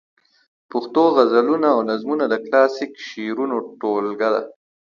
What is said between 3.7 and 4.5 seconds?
ټولګه ده.